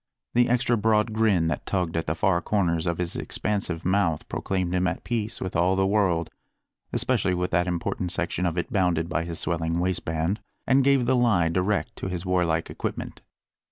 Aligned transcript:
The 0.33 0.49
extra 0.49 0.75
broad 0.77 1.13
grin 1.13 1.47
that 1.49 1.67
tugged 1.67 1.95
at 1.95 2.07
the 2.07 2.15
far 2.15 2.41
corners 2.41 2.87
of 2.87 2.97
bis 2.97 3.15
expansive 3.15 3.85
mouth 3.85 4.27
proclaimed 4.27 4.73
him 4.73 4.87
at 4.87 5.03
peace 5.03 5.39
with 5.39 5.55
all 5.55 5.75
the 5.75 5.85
world 5.85 6.31
especially 6.91 7.35
with 7.35 7.51
that 7.51 7.67
important 7.67 8.11
section 8.11 8.47
of 8.47 8.57
it 8.57 8.73
bounded 8.73 9.07
by 9.07 9.25
his 9.25 9.39
swelling 9.39 9.77
waistband 9.79 10.39
and 10.65 10.83
gave 10.83 11.05
the 11.05 11.15
lie 11.15 11.49
direct 11.49 11.95
to 11.97 12.07
his 12.07 12.25
warlike 12.25 12.71
equipment. 12.71 13.21